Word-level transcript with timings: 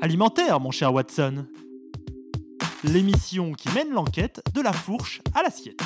Alimentaire, 0.00 0.60
mon 0.60 0.70
cher 0.70 0.92
Watson. 0.92 1.46
L'émission 2.82 3.52
qui 3.52 3.68
mène 3.70 3.90
l'enquête 3.90 4.42
de 4.54 4.60
la 4.60 4.72
fourche 4.72 5.22
à 5.34 5.42
l'assiette. 5.42 5.80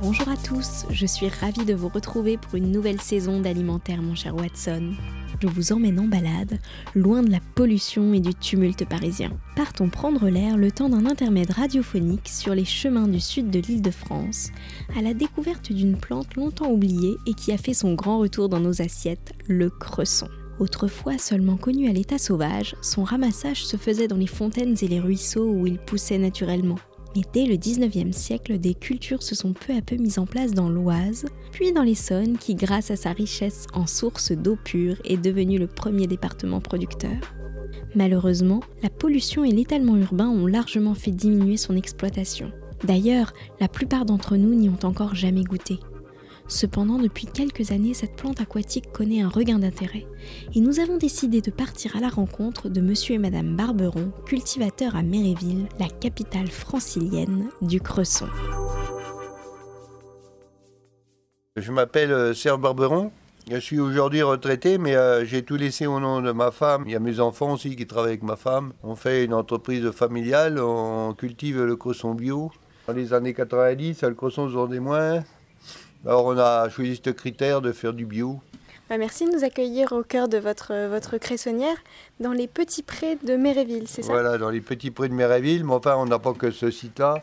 Bonjour 0.00 0.28
à 0.28 0.36
tous, 0.36 0.86
je 0.90 1.06
suis 1.06 1.28
ravie 1.28 1.64
de 1.64 1.74
vous 1.74 1.88
retrouver 1.88 2.38
pour 2.38 2.54
une 2.54 2.70
nouvelle 2.70 3.00
saison 3.00 3.40
d'Alimentaire 3.40 4.00
mon 4.00 4.14
cher 4.14 4.34
Watson. 4.34 4.94
Je 5.40 5.48
vous 5.48 5.72
emmène 5.72 6.00
en 6.00 6.06
balade, 6.06 6.58
loin 6.94 7.22
de 7.22 7.30
la 7.30 7.40
pollution 7.54 8.14
et 8.14 8.20
du 8.20 8.34
tumulte 8.34 8.88
parisien. 8.88 9.30
Partons 9.56 9.88
prendre 9.88 10.28
l'air 10.28 10.56
le 10.56 10.70
temps 10.70 10.88
d'un 10.88 11.06
intermède 11.06 11.50
radiophonique 11.50 12.28
sur 12.28 12.54
les 12.54 12.64
chemins 12.64 13.08
du 13.08 13.20
sud 13.20 13.50
de 13.50 13.58
l'île 13.58 13.82
de 13.82 13.90
France, 13.90 14.50
à 14.96 15.02
la 15.02 15.14
découverte 15.14 15.72
d'une 15.72 15.96
plante 15.96 16.34
longtemps 16.36 16.70
oubliée 16.70 17.16
et 17.26 17.34
qui 17.34 17.52
a 17.52 17.58
fait 17.58 17.74
son 17.74 17.94
grand 17.94 18.18
retour 18.18 18.48
dans 18.48 18.60
nos 18.60 18.80
assiettes, 18.80 19.34
le 19.46 19.70
cresson. 19.70 20.28
Autrefois 20.60 21.18
seulement 21.18 21.56
connu 21.56 21.88
à 21.88 21.92
l'état 21.92 22.18
sauvage, 22.18 22.76
son 22.80 23.02
ramassage 23.02 23.64
se 23.64 23.76
faisait 23.76 24.08
dans 24.08 24.16
les 24.16 24.28
fontaines 24.28 24.76
et 24.80 24.88
les 24.88 25.00
ruisseaux 25.00 25.50
où 25.50 25.66
il 25.66 25.78
poussait 25.78 26.18
naturellement. 26.18 26.78
Mais 27.16 27.22
dès 27.32 27.46
le 27.46 27.54
19e 27.54 28.12
siècle, 28.12 28.58
des 28.58 28.74
cultures 28.74 29.22
se 29.22 29.34
sont 29.34 29.52
peu 29.52 29.72
à 29.76 29.82
peu 29.82 29.96
mises 29.96 30.18
en 30.18 30.26
place 30.26 30.52
dans 30.52 30.68
l'Oise, 30.68 31.26
puis 31.52 31.72
dans 31.72 31.82
l'Essonne, 31.82 32.38
qui 32.38 32.54
grâce 32.54 32.90
à 32.90 32.96
sa 32.96 33.12
richesse 33.12 33.66
en 33.72 33.86
sources 33.86 34.32
d'eau 34.32 34.56
pure 34.64 34.96
est 35.04 35.16
devenu 35.16 35.58
le 35.58 35.68
premier 35.68 36.06
département 36.06 36.60
producteur. 36.60 37.16
Malheureusement, 37.94 38.60
la 38.82 38.90
pollution 38.90 39.44
et 39.44 39.52
l'étalement 39.52 39.96
urbain 39.96 40.28
ont 40.28 40.46
largement 40.46 40.94
fait 40.94 41.12
diminuer 41.12 41.56
son 41.56 41.76
exploitation. 41.76 42.50
D'ailleurs, 42.82 43.32
la 43.60 43.68
plupart 43.68 44.04
d'entre 44.04 44.36
nous 44.36 44.54
n'y 44.54 44.68
ont 44.68 44.78
encore 44.82 45.14
jamais 45.14 45.44
goûté. 45.44 45.78
Cependant, 46.46 46.98
depuis 46.98 47.26
quelques 47.26 47.72
années, 47.72 47.94
cette 47.94 48.16
plante 48.16 48.40
aquatique 48.40 48.92
connaît 48.92 49.22
un 49.22 49.28
regain 49.28 49.58
d'intérêt. 49.58 50.06
Et 50.54 50.60
nous 50.60 50.78
avons 50.78 50.98
décidé 50.98 51.40
de 51.40 51.50
partir 51.50 51.96
à 51.96 52.00
la 52.00 52.08
rencontre 52.08 52.68
de 52.68 52.82
monsieur 52.82 53.14
et 53.14 53.18
madame 53.18 53.56
Barberon, 53.56 54.12
cultivateurs 54.26 54.94
à 54.94 55.02
Méréville, 55.02 55.66
la 55.78 55.88
capitale 55.88 56.48
francilienne 56.48 57.48
du 57.62 57.80
cresson. 57.80 58.26
Je 61.56 61.72
m'appelle 61.72 62.12
euh, 62.12 62.34
Serge 62.34 62.60
Barberon. 62.60 63.10
Je 63.50 63.58
suis 63.58 63.80
aujourd'hui 63.80 64.22
retraité, 64.22 64.76
mais 64.76 64.96
euh, 64.96 65.24
j'ai 65.24 65.44
tout 65.44 65.56
laissé 65.56 65.86
au 65.86 65.98
nom 66.00 66.20
de 66.20 66.32
ma 66.32 66.50
femme. 66.50 66.84
Il 66.86 66.92
y 66.92 66.96
a 66.96 67.00
mes 67.00 67.20
enfants 67.20 67.52
aussi 67.52 67.74
qui 67.76 67.86
travaillent 67.86 68.12
avec 68.12 68.22
ma 68.22 68.36
femme. 68.36 68.72
On 68.82 68.96
fait 68.96 69.24
une 69.24 69.34
entreprise 69.34 69.90
familiale, 69.92 70.58
on 70.58 71.14
cultive 71.14 71.62
le 71.62 71.76
cresson 71.76 72.14
bio. 72.14 72.50
Dans 72.86 72.92
les 72.92 73.14
années 73.14 73.32
90, 73.32 74.02
le 74.02 74.14
cresson 74.14 74.48
se 74.48 74.54
vendait 74.54 74.80
moins. 74.80 75.22
Alors 76.06 76.26
on 76.26 76.36
a 76.36 76.68
choisi 76.68 77.00
ce 77.02 77.10
critère 77.10 77.62
de 77.62 77.72
faire 77.72 77.94
du 77.94 78.04
bio. 78.04 78.40
Bah, 78.90 78.98
merci 78.98 79.24
de 79.24 79.30
nous 79.32 79.42
accueillir 79.42 79.92
au 79.92 80.02
cœur 80.02 80.28
de 80.28 80.36
votre, 80.36 80.88
votre 80.88 81.16
cressonnière, 81.16 81.76
dans 82.20 82.32
les 82.32 82.46
petits 82.46 82.82
prés 82.82 83.16
de 83.24 83.36
Méréville, 83.36 83.88
c'est 83.88 84.02
ça? 84.02 84.12
Voilà, 84.12 84.36
dans 84.36 84.50
les 84.50 84.60
petits 84.60 84.90
prés 84.90 85.08
de 85.08 85.14
Méréville. 85.14 85.64
Mais 85.64 85.72
enfin, 85.72 85.96
on 85.96 86.04
n'a 86.04 86.18
pas 86.18 86.34
que 86.34 86.50
ce 86.50 86.70
site-là. 86.70 87.22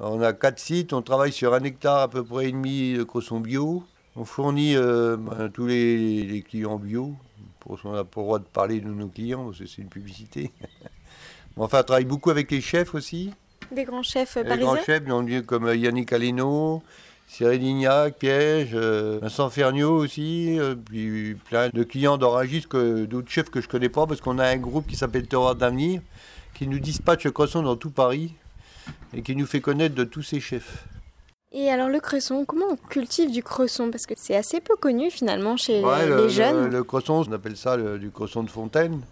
On 0.00 0.20
a 0.20 0.32
quatre 0.32 0.58
sites, 0.58 0.92
on 0.92 1.02
travaille 1.02 1.30
sur 1.30 1.54
un 1.54 1.62
hectare 1.62 2.00
à 2.00 2.08
peu 2.08 2.24
près 2.24 2.48
et 2.48 2.52
demi 2.52 2.94
de 2.94 3.04
cresson 3.04 3.38
bio. 3.38 3.84
On 4.16 4.24
fournit 4.24 4.74
euh, 4.74 5.16
ben, 5.16 5.48
tous 5.48 5.68
les, 5.68 6.24
les, 6.24 6.42
clients 6.42 6.78
bio. 6.78 7.14
Pour, 7.60 7.78
on 7.84 7.92
n'a 7.92 8.02
pas 8.02 8.20
le 8.20 8.24
droit 8.24 8.38
de 8.40 8.44
parler 8.44 8.80
de 8.80 8.88
nos 8.88 9.06
clients, 9.06 9.44
parce 9.44 9.60
que 9.60 9.66
c'est 9.66 9.82
une 9.82 9.88
publicité. 9.88 10.50
enfin, 11.56 11.80
on 11.80 11.84
travaille 11.84 12.04
beaucoup 12.04 12.30
avec 12.30 12.50
les 12.50 12.60
chefs 12.60 12.96
aussi. 12.96 13.32
Des 13.70 13.84
grands 13.84 14.02
chefs 14.02 14.34
parisiens 14.34 14.56
Les 14.56 14.62
grands 14.62 14.76
chefs, 14.82 15.46
comme 15.46 15.72
Yannick 15.72 16.12
Aleno, 16.12 16.82
Cyril 17.28 17.60
Lignac, 17.60 18.18
Piège, 18.18 18.70
euh, 18.72 19.18
Vincent 19.20 19.50
Ferniaud 19.50 19.92
aussi, 19.92 20.58
euh, 20.58 20.74
puis 20.74 21.36
plein 21.48 21.68
de 21.68 21.82
clients 21.84 22.16
d'Orangis, 22.16 22.64
que 22.68 23.04
d'autres 23.04 23.30
chefs 23.30 23.50
que 23.50 23.60
je 23.60 23.68
connais 23.68 23.90
pas, 23.90 24.06
parce 24.06 24.22
qu'on 24.22 24.38
a 24.38 24.46
un 24.46 24.56
groupe 24.56 24.86
qui 24.86 24.96
s'appelle 24.96 25.28
Terroir 25.28 25.54
d'Avenir, 25.54 26.00
qui 26.54 26.66
nous 26.66 26.78
dispatche 26.78 27.24
le 27.24 27.30
cresson 27.30 27.62
dans 27.62 27.76
tout 27.76 27.90
Paris, 27.90 28.34
et 29.12 29.22
qui 29.22 29.36
nous 29.36 29.46
fait 29.46 29.60
connaître 29.60 29.94
de 29.94 30.04
tous 30.04 30.22
ces 30.22 30.40
chefs. 30.40 30.86
Et 31.52 31.70
alors 31.70 31.90
le 31.90 32.00
cresson, 32.00 32.44
comment 32.46 32.66
on 32.70 32.76
cultive 32.76 33.30
du 33.30 33.42
cresson 33.42 33.90
Parce 33.90 34.06
que 34.06 34.14
c'est 34.16 34.36
assez 34.36 34.60
peu 34.60 34.76
connu 34.76 35.10
finalement 35.10 35.56
chez 35.56 35.82
les, 35.82 36.28
jeunes. 36.30 36.64
Le, 36.64 36.68
le, 36.68 36.84
cresson, 36.84 37.24
on 37.26 37.32
appelle 37.32 37.56
ça 37.56 37.76
du 37.98 38.10
cresson 38.10 38.42
de 38.42 38.50
fontaine. 38.50 39.02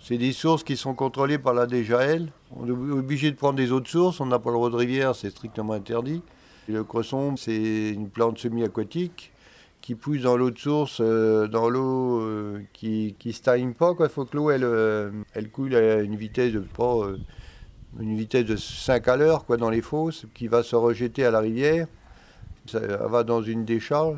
C'est 0.00 0.18
des 0.18 0.32
sources 0.32 0.64
qui 0.64 0.76
sont 0.76 0.94
contrôlées 0.94 1.38
par 1.38 1.54
la 1.54 1.66
DGAL. 1.66 2.28
On 2.56 2.66
est 2.66 2.70
obligé 2.70 3.30
de 3.30 3.36
prendre 3.36 3.54
des 3.54 3.72
autres 3.72 3.90
sources, 3.90 4.20
on 4.20 4.26
n'a 4.26 4.38
pas 4.38 4.50
le 4.50 4.56
droit 4.56 4.70
de 4.70 4.76
rivière, 4.76 5.14
c'est 5.14 5.30
strictement 5.30 5.72
interdit. 5.72 6.22
Le 6.68 6.82
cresson, 6.84 7.36
c'est 7.36 7.90
une 7.90 8.08
plante 8.08 8.38
semi-aquatique 8.38 9.32
qui 9.84 9.94
pousse 9.94 10.22
dans 10.22 10.38
l'eau 10.38 10.50
de 10.50 10.58
source, 10.58 10.98
euh, 11.00 11.46
dans 11.46 11.68
l'eau 11.68 12.22
euh, 12.22 12.62
qui 12.72 13.14
ne 13.22 13.32
stagne 13.32 13.74
pas. 13.74 13.92
Il 14.00 14.08
faut 14.08 14.24
que 14.24 14.34
l'eau 14.34 14.50
elle, 14.50 14.64
euh, 14.64 15.10
elle 15.34 15.50
coule 15.50 15.74
à 15.74 16.00
une 16.00 16.16
vitesse 16.16 16.54
de 16.54 16.60
pas, 16.60 17.02
une 18.00 18.16
vitesse 18.16 18.46
de 18.46 18.56
5 18.56 19.08
à 19.08 19.16
l'heure 19.16 19.44
quoi, 19.44 19.58
dans 19.58 19.68
les 19.68 19.82
fosses, 19.82 20.24
qui 20.34 20.48
va 20.48 20.62
se 20.62 20.74
rejeter 20.74 21.26
à 21.26 21.30
la 21.30 21.40
rivière. 21.40 21.86
Ça 22.66 22.80
va 22.80 23.24
dans 23.24 23.42
une 23.42 23.66
décharge. 23.66 24.16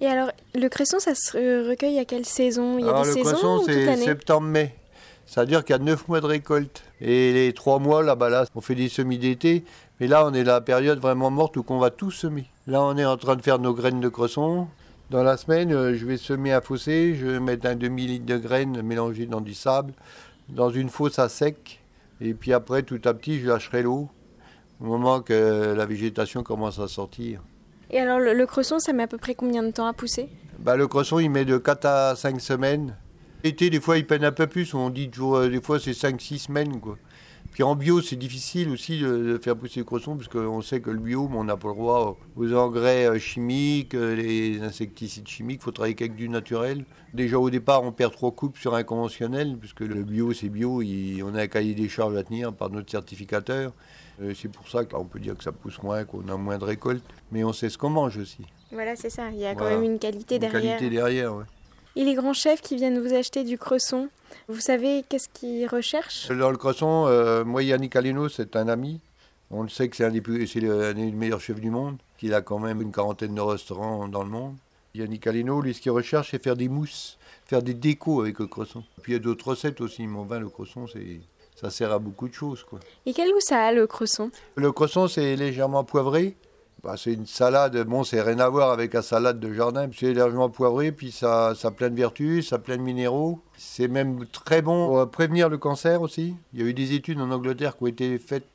Et 0.00 0.06
alors, 0.06 0.32
le 0.54 0.68
cresson, 0.68 0.98
ça 0.98 1.14
se 1.14 1.68
recueille 1.68 1.98
à 1.98 2.04
quelle 2.04 2.26
saison? 2.26 2.78
Il 2.78 2.84
y 2.84 2.88
a 2.88 2.90
alors, 2.90 3.02
des 3.02 3.08
le 3.08 3.14
saisons 3.14 3.58
cresson, 3.58 3.62
c'est 3.64 3.96
septembre-mai. 3.96 4.74
C'est-à-dire 5.24 5.64
qu'il 5.64 5.74
y 5.74 5.78
a 5.78 5.82
9 5.82 6.08
mois 6.08 6.20
de 6.20 6.26
récolte. 6.26 6.82
Et 7.00 7.32
les 7.32 7.52
3 7.52 7.78
mois, 7.78 8.02
là-bas, 8.02 8.28
là, 8.28 8.44
on 8.54 8.60
fait 8.60 8.74
des 8.74 8.88
semis 8.88 9.16
d'été. 9.16 9.64
Mais 10.00 10.06
là, 10.06 10.26
on 10.26 10.32
est 10.32 10.44
la 10.44 10.60
période 10.62 10.98
vraiment 10.98 11.30
morte 11.30 11.56
où 11.58 11.64
on 11.68 11.78
va 11.78 11.90
tout 11.90 12.10
semer. 12.10 12.46
Là, 12.66 12.82
on 12.82 12.96
est 12.96 13.04
en 13.04 13.18
train 13.18 13.36
de 13.36 13.42
faire 13.42 13.58
nos 13.58 13.74
graines 13.74 14.00
de 14.00 14.08
cresson. 14.08 14.66
Dans 15.10 15.22
la 15.22 15.36
semaine, 15.36 15.72
euh, 15.72 15.94
je 15.94 16.06
vais 16.06 16.16
semer 16.16 16.52
un 16.52 16.62
fossé. 16.62 17.14
Je 17.14 17.26
vais 17.26 17.40
mettre 17.40 17.66
un 17.66 17.74
demi-litre 17.74 18.24
de 18.24 18.38
graines 18.38 18.80
mélangées 18.80 19.26
dans 19.26 19.42
du 19.42 19.52
sable, 19.54 19.92
dans 20.48 20.70
une 20.70 20.88
fosse 20.88 21.18
à 21.18 21.28
sec. 21.28 21.80
Et 22.22 22.32
puis 22.32 22.52
après, 22.54 22.82
tout 22.82 23.00
à 23.04 23.12
petit, 23.12 23.40
je 23.40 23.48
lâcherai 23.48 23.82
l'eau 23.82 24.08
au 24.80 24.84
moment 24.84 25.20
que 25.20 25.74
la 25.76 25.84
végétation 25.84 26.42
commence 26.42 26.78
à 26.78 26.88
sortir. 26.88 27.42
Et 27.90 27.98
alors, 27.98 28.18
le, 28.18 28.32
le 28.32 28.46
cresson, 28.46 28.78
ça 28.78 28.94
met 28.94 29.02
à 29.02 29.06
peu 29.06 29.18
près 29.18 29.34
combien 29.34 29.62
de 29.62 29.70
temps 29.70 29.86
à 29.86 29.92
pousser? 29.92 30.28
Bah, 30.60 30.76
Le 30.76 30.86
cresson, 30.86 31.18
il 31.18 31.28
met 31.30 31.44
de 31.44 31.58
4 31.58 31.84
à 31.84 32.16
5 32.16 32.40
semaines. 32.40 32.96
L'été, 33.44 33.68
des 33.68 33.80
fois, 33.80 33.98
il 33.98 34.06
peine 34.06 34.24
un 34.24 34.32
peu 34.32 34.46
plus. 34.46 34.72
On 34.74 34.88
dit 34.88 35.10
toujours, 35.10 35.36
euh, 35.36 35.48
des 35.48 35.60
fois, 35.60 35.78
c'est 35.78 35.92
5-6 35.92 36.38
semaines. 36.38 36.80
Quoi. 36.80 36.96
Puis 37.60 37.66
en 37.66 37.76
bio, 37.76 38.00
c'est 38.00 38.16
difficile 38.16 38.70
aussi 38.70 39.00
de 39.00 39.38
faire 39.44 39.54
pousser 39.54 39.80
le 39.80 39.84
cresson, 39.84 40.16
parce 40.16 40.28
qu'on 40.28 40.62
sait 40.62 40.80
que 40.80 40.88
le 40.88 40.98
bio, 40.98 41.28
on 41.30 41.44
n'a 41.44 41.58
pas 41.58 41.68
le 41.68 41.74
droit 41.74 42.16
aux 42.34 42.54
engrais 42.54 43.04
euh, 43.04 43.18
chimiques, 43.18 43.94
euh, 43.94 44.16
les 44.16 44.62
insecticides 44.62 45.28
chimiques, 45.28 45.60
il 45.60 45.64
faut 45.64 45.70
travailler 45.70 45.94
avec 46.00 46.16
du 46.16 46.30
naturel. 46.30 46.86
Déjà 47.12 47.38
au 47.38 47.50
départ, 47.50 47.82
on 47.82 47.92
perd 47.92 48.14
trois 48.14 48.30
coupes 48.30 48.56
sur 48.56 48.74
un 48.74 48.82
conventionnel, 48.82 49.58
puisque 49.60 49.80
le 49.80 50.02
bio, 50.04 50.32
c'est 50.32 50.48
bio, 50.48 50.80
on 51.22 51.34
a 51.34 51.42
un 51.42 51.46
cahier 51.48 51.74
des 51.74 51.90
charges 51.90 52.16
à 52.16 52.22
tenir 52.22 52.54
par 52.54 52.70
notre 52.70 52.90
certificateur. 52.90 53.74
C'est 54.34 54.50
pour 54.50 54.66
ça 54.66 54.86
qu'on 54.86 55.04
peut 55.04 55.20
dire 55.20 55.36
que 55.36 55.44
ça 55.44 55.52
pousse 55.52 55.82
moins, 55.82 56.04
qu'on 56.04 56.26
a 56.28 56.36
moins 56.38 56.56
de 56.56 56.64
récoltes, 56.64 57.04
mais 57.30 57.44
on 57.44 57.52
sait 57.52 57.68
ce 57.68 57.76
qu'on 57.76 57.90
mange 57.90 58.16
aussi. 58.16 58.46
Voilà, 58.72 58.96
c'est 58.96 59.10
ça, 59.10 59.28
il 59.32 59.38
y 59.38 59.44
a 59.44 59.54
quand 59.54 59.68
même 59.68 59.82
une 59.82 59.98
qualité 59.98 60.38
derrière. 60.38 60.62
Une 60.62 60.78
qualité 60.78 60.96
derrière, 60.96 61.36
oui. 61.36 61.44
Et 61.96 62.04
les 62.04 62.14
grands 62.14 62.32
chefs 62.32 62.60
qui 62.60 62.76
viennent 62.76 63.00
vous 63.00 63.14
acheter 63.14 63.42
du 63.42 63.58
cresson, 63.58 64.08
vous 64.48 64.60
savez 64.60 65.04
qu'est-ce 65.08 65.28
qu'ils 65.28 65.66
recherchent 65.66 66.28
Dans 66.28 66.50
le 66.50 66.56
cresson, 66.56 67.06
euh, 67.08 67.44
moi 67.44 67.62
Yannick 67.62 67.96
Aleno, 67.96 68.28
c'est 68.28 68.54
un 68.54 68.68
ami. 68.68 69.00
On 69.50 69.64
le 69.64 69.68
sait 69.68 69.88
que 69.88 69.96
c'est 69.96 70.04
un, 70.04 70.10
des 70.10 70.20
plus, 70.20 70.46
c'est 70.46 70.60
le, 70.60 70.94
des 70.94 71.10
meilleurs 71.10 71.40
chefs 71.40 71.60
du 71.60 71.70
monde, 71.70 71.96
qu'il 72.18 72.32
a 72.34 72.42
quand 72.42 72.60
même 72.60 72.80
une 72.80 72.92
quarantaine 72.92 73.34
de 73.34 73.40
restaurants 73.40 74.06
dans 74.06 74.22
le 74.22 74.30
monde. 74.30 74.54
Yannick 74.94 75.26
Aleno, 75.26 75.60
lui, 75.60 75.74
ce 75.74 75.80
qu'il 75.80 75.90
recherche, 75.90 76.30
c'est 76.30 76.42
faire 76.42 76.56
des 76.56 76.68
mousses, 76.68 77.18
faire 77.46 77.62
des 77.62 77.74
décos 77.74 78.20
avec 78.20 78.38
le 78.38 78.46
cresson. 78.46 78.84
Puis 79.02 79.12
il 79.12 79.16
y 79.16 79.18
a 79.18 79.20
d'autres 79.20 79.48
recettes 79.48 79.80
aussi, 79.80 80.06
mais 80.06 80.24
vin, 80.24 80.38
le 80.38 80.48
cresson, 80.48 80.86
c'est, 80.86 81.20
ça 81.56 81.70
sert 81.70 81.92
à 81.92 81.98
beaucoup 81.98 82.28
de 82.28 82.34
choses. 82.34 82.62
Quoi. 82.62 82.78
Et 83.04 83.12
quel 83.12 83.32
goût 83.32 83.40
ça 83.40 83.64
a, 83.64 83.72
le 83.72 83.88
cresson? 83.88 84.30
Le 84.54 84.70
cresson, 84.70 85.08
c'est 85.08 85.34
légèrement 85.34 85.82
poivré. 85.82 86.36
Bah, 86.82 86.94
c'est 86.96 87.12
une 87.12 87.26
salade, 87.26 87.76
bon, 87.84 88.04
c'est 88.04 88.22
rien 88.22 88.38
à 88.38 88.48
voir 88.48 88.70
avec 88.70 88.94
la 88.94 89.02
salade 89.02 89.38
de 89.38 89.52
jardin, 89.52 89.88
c'est 89.94 90.06
légèrement 90.06 90.48
poivré, 90.48 90.92
puis 90.92 91.12
ça, 91.12 91.54
ça 91.54 91.68
a 91.68 91.70
plein 91.72 91.90
de 91.90 91.94
vertus, 91.94 92.48
ça 92.48 92.56
a 92.56 92.58
plein 92.58 92.78
de 92.78 92.82
minéraux. 92.82 93.40
C'est 93.58 93.88
même 93.88 94.24
très 94.26 94.62
bon 94.62 94.86
pour 94.88 95.10
prévenir 95.10 95.50
le 95.50 95.58
cancer 95.58 96.00
aussi. 96.00 96.34
Il 96.54 96.60
y 96.60 96.62
a 96.62 96.66
eu 96.66 96.72
des 96.72 96.94
études 96.94 97.20
en 97.20 97.30
Angleterre 97.30 97.76
qui 97.76 97.82
ont 97.82 97.86
été 97.86 98.18
faites 98.18 98.46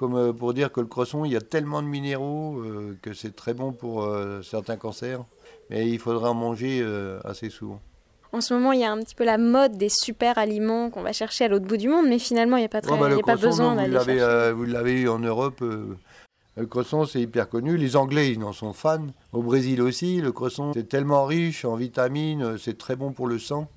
comme 0.00 0.16
euh, 0.16 0.32
pour 0.32 0.54
dire 0.54 0.72
que 0.72 0.80
le 0.80 0.86
cresson, 0.86 1.24
il 1.26 1.32
y 1.32 1.36
a 1.36 1.40
tellement 1.42 1.82
de 1.82 1.86
minéraux 1.86 2.58
euh, 2.60 2.96
que 3.02 3.12
c'est 3.12 3.36
très 3.36 3.52
bon 3.52 3.72
pour 3.72 4.02
euh, 4.02 4.40
certains 4.42 4.76
cancers. 4.76 5.22
Mais 5.68 5.88
il 5.88 5.98
faudra 5.98 6.30
en 6.30 6.34
manger 6.34 6.84
assez 7.24 7.48
souvent. 7.48 7.80
En 8.32 8.40
ce 8.40 8.54
moment, 8.54 8.72
il 8.72 8.80
y 8.80 8.84
a 8.84 8.90
un 8.90 8.98
petit 8.98 9.14
peu 9.14 9.24
la 9.24 9.38
mode 9.38 9.76
des 9.76 9.88
super 9.88 10.36
aliments 10.36 10.90
qu'on 10.90 11.02
va 11.02 11.12
chercher 11.12 11.44
à 11.44 11.48
l'autre 11.48 11.66
bout 11.66 11.76
du 11.76 11.88
monde, 11.88 12.06
mais 12.08 12.18
finalement, 12.18 12.56
il 12.56 12.60
n'y 12.60 12.66
a 12.66 12.68
pas, 12.68 12.80
très, 12.80 12.98
bah, 12.98 13.08
il 13.08 13.16
y 13.16 13.20
a 13.20 13.22
pas 13.22 13.36
besoin 13.36 13.76
d'aller 13.76 13.92
chercher. 13.92 14.52
vous 14.52 14.64
l'avez 14.64 15.02
eu 15.02 15.08
en 15.08 15.20
Europe. 15.20 15.62
Le 16.56 16.66
cresson, 16.66 17.06
c'est 17.06 17.20
hyper 17.20 17.48
connu. 17.48 17.76
Les 17.76 17.96
Anglais, 17.96 18.32
ils 18.32 18.42
en 18.42 18.52
sont 18.52 18.72
fans. 18.72 19.06
Au 19.32 19.42
Brésil 19.42 19.80
aussi, 19.80 20.20
le 20.20 20.32
cresson, 20.32 20.72
c'est 20.74 20.88
tellement 20.88 21.24
riche 21.24 21.64
en 21.64 21.76
vitamines, 21.76 22.58
c'est 22.58 22.76
très 22.76 22.96
bon 22.96 23.12
pour 23.12 23.28
le 23.28 23.38
sang. 23.38 23.68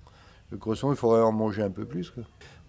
Le 0.51 0.57
cresson, 0.57 0.91
il 0.91 0.97
faudrait 0.97 1.21
en 1.21 1.31
manger 1.31 1.63
un 1.63 1.69
peu 1.69 1.85
plus. 1.85 2.13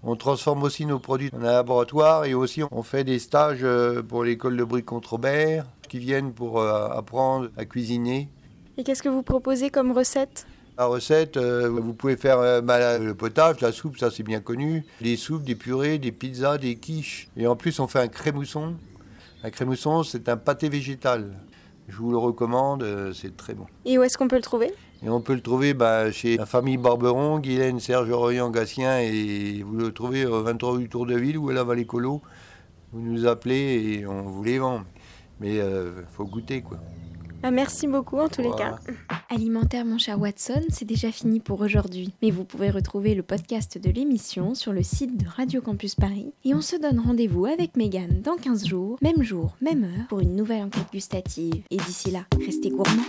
On 0.02 0.16
transforme 0.16 0.62
aussi 0.62 0.84
nos 0.84 0.98
produits 0.98 1.30
un 1.32 1.42
laboratoire 1.42 2.26
et 2.26 2.34
aussi 2.34 2.62
on 2.70 2.82
fait 2.82 3.04
des 3.04 3.18
stages 3.18 3.60
euh, 3.62 4.02
pour 4.02 4.22
l'école 4.22 4.54
de 4.56 4.62
Bric 4.62 4.84
contre 4.84 5.12
Robert 5.12 5.64
qui 5.88 5.98
viennent 5.98 6.32
pour 6.32 6.60
euh, 6.60 6.88
apprendre 6.88 7.48
à 7.56 7.64
cuisiner. 7.64 8.28
Et 8.76 8.84
qu'est-ce 8.84 9.02
que 9.02 9.08
vous 9.08 9.22
proposez 9.22 9.70
comme 9.70 9.92
recette? 9.92 10.46
La 10.76 10.86
recette, 10.86 11.36
euh, 11.36 11.68
vous 11.68 11.94
pouvez 11.94 12.16
faire 12.16 12.40
euh, 12.40 12.60
bah, 12.60 12.98
le 12.98 13.14
potage, 13.14 13.60
la 13.60 13.70
soupe, 13.70 13.96
ça 13.96 14.10
c'est 14.10 14.24
bien 14.24 14.40
connu, 14.40 14.84
des 15.00 15.16
soupes, 15.16 15.44
des 15.44 15.54
purées, 15.54 15.98
des 15.98 16.10
pizzas, 16.10 16.58
des 16.58 16.74
quiches. 16.74 17.28
Et 17.36 17.46
en 17.46 17.54
plus 17.54 17.78
on 17.78 17.86
fait 17.86 18.00
un 18.00 18.08
crémousson. 18.08 18.74
Un 19.44 19.50
crémousson 19.50 20.02
c'est 20.02 20.30
un 20.30 20.38
pâté 20.38 20.70
végétal. 20.70 21.34
Je 21.86 21.96
vous 21.96 22.10
le 22.10 22.16
recommande, 22.16 22.82
euh, 22.82 23.12
c'est 23.12 23.36
très 23.36 23.52
bon. 23.52 23.66
Et 23.84 23.98
où 23.98 24.02
est-ce 24.02 24.16
qu'on 24.16 24.26
peut 24.26 24.36
le 24.36 24.42
trouver? 24.42 24.72
Et 25.04 25.10
on 25.10 25.20
peut 25.20 25.34
le 25.34 25.42
trouver 25.42 25.74
bah, 25.74 26.10
chez 26.10 26.38
la 26.38 26.46
famille 26.46 26.78
Barberon, 26.78 27.40
Guylaine, 27.40 27.78
Serge 27.78 28.10
Royan, 28.10 28.48
Gatien, 28.48 29.00
et 29.00 29.62
vous 29.62 29.76
le 29.76 29.92
trouvez 29.92 30.24
au 30.24 30.42
23 30.42 30.72
rue 30.72 30.88
Tour 30.88 31.04
de 31.04 31.14
Ville 31.14 31.36
ou 31.36 31.50
à 31.50 31.52
la 31.52 31.62
Vallée 31.62 31.84
Colo. 31.84 32.22
Vous 32.94 33.02
nous 33.02 33.26
appelez 33.26 33.98
et 34.00 34.06
on 34.06 34.22
vous 34.22 34.42
les 34.44 34.58
vend. 34.58 34.80
Mais 35.40 35.56
il 35.56 35.92
faut 36.10 36.24
goûter 36.24 36.62
quoi. 36.62 36.78
Ah, 37.42 37.50
Merci 37.50 37.86
beaucoup 37.86 38.18
en 38.18 38.28
tous 38.28 38.40
les 38.40 38.52
cas. 38.52 38.78
Alimentaire 39.34 39.84
mon 39.84 39.98
cher 39.98 40.20
Watson, 40.20 40.62
c'est 40.68 40.84
déjà 40.84 41.10
fini 41.10 41.40
pour 41.40 41.60
aujourd'hui. 41.60 42.12
Mais 42.22 42.30
vous 42.30 42.44
pouvez 42.44 42.70
retrouver 42.70 43.16
le 43.16 43.24
podcast 43.24 43.78
de 43.78 43.90
l'émission 43.90 44.54
sur 44.54 44.72
le 44.72 44.84
site 44.84 45.16
de 45.16 45.26
Radio 45.26 45.60
Campus 45.60 45.96
Paris. 45.96 46.32
Et 46.44 46.54
on 46.54 46.60
se 46.60 46.76
donne 46.76 47.00
rendez-vous 47.00 47.46
avec 47.46 47.76
Megan 47.76 48.22
dans 48.22 48.36
15 48.36 48.64
jours, 48.64 48.96
même 49.02 49.24
jour, 49.24 49.56
même 49.60 49.82
heure, 49.82 50.06
pour 50.08 50.20
une 50.20 50.36
nouvelle 50.36 50.62
enquête 50.62 50.86
gustative. 50.92 51.64
Et 51.72 51.78
d'ici 51.78 52.12
là, 52.12 52.26
restez 52.46 52.70
gourmands. 52.70 53.02